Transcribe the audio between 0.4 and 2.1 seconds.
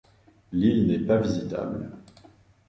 L'île n'est pas visitable.